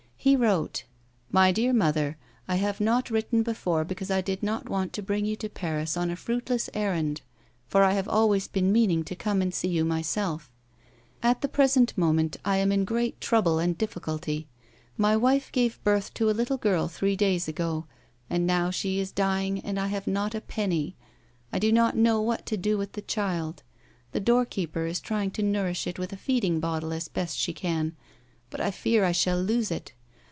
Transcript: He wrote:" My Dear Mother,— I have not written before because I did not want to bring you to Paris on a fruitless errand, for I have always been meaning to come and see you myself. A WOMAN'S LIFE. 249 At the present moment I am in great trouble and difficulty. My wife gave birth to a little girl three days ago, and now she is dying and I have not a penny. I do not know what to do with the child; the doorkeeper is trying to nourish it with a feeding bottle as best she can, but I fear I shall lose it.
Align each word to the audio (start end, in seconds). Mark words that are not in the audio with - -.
He 0.23 0.35
wrote:" 0.35 0.83
My 1.31 1.51
Dear 1.51 1.73
Mother,— 1.73 2.15
I 2.47 2.57
have 2.57 2.79
not 2.79 3.09
written 3.09 3.41
before 3.41 3.83
because 3.83 4.11
I 4.11 4.21
did 4.21 4.43
not 4.43 4.69
want 4.69 4.93
to 4.93 5.01
bring 5.01 5.25
you 5.25 5.35
to 5.37 5.49
Paris 5.49 5.97
on 5.97 6.11
a 6.11 6.15
fruitless 6.15 6.69
errand, 6.75 7.21
for 7.65 7.81
I 7.81 7.93
have 7.93 8.07
always 8.07 8.47
been 8.47 8.71
meaning 8.71 9.03
to 9.05 9.15
come 9.15 9.41
and 9.41 9.51
see 9.51 9.69
you 9.69 9.83
myself. 9.83 10.51
A 10.51 10.53
WOMAN'S 10.53 11.07
LIFE. 11.23 11.23
249 11.23 11.31
At 11.31 11.41
the 11.41 11.57
present 11.57 11.97
moment 11.97 12.37
I 12.45 12.57
am 12.57 12.71
in 12.71 12.85
great 12.85 13.19
trouble 13.19 13.57
and 13.57 13.75
difficulty. 13.75 14.47
My 14.95 15.17
wife 15.17 15.51
gave 15.51 15.83
birth 15.83 16.13
to 16.13 16.29
a 16.29 16.37
little 16.37 16.57
girl 16.57 16.87
three 16.87 17.15
days 17.15 17.47
ago, 17.47 17.87
and 18.29 18.45
now 18.45 18.69
she 18.69 18.99
is 18.99 19.11
dying 19.11 19.59
and 19.61 19.79
I 19.79 19.87
have 19.87 20.05
not 20.05 20.35
a 20.35 20.41
penny. 20.41 20.95
I 21.51 21.57
do 21.57 21.71
not 21.71 21.97
know 21.97 22.21
what 22.21 22.45
to 22.45 22.57
do 22.57 22.77
with 22.77 22.91
the 22.91 23.01
child; 23.01 23.63
the 24.11 24.19
doorkeeper 24.19 24.85
is 24.85 24.99
trying 25.01 25.31
to 25.31 25.41
nourish 25.41 25.87
it 25.87 25.97
with 25.97 26.13
a 26.13 26.15
feeding 26.15 26.59
bottle 26.59 26.93
as 26.93 27.07
best 27.07 27.39
she 27.39 27.53
can, 27.53 27.95
but 28.51 28.61
I 28.61 28.69
fear 28.69 29.03
I 29.03 29.13
shall 29.13 29.41
lose 29.41 29.71
it. 29.71 29.93